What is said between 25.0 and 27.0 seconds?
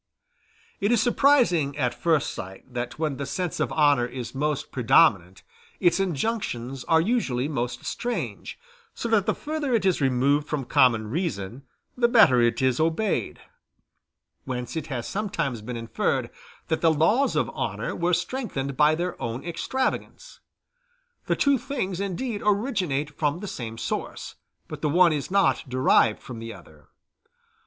is not derived from the other.